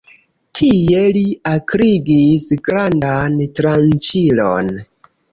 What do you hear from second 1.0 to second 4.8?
li akrigis grandan tranĉilon.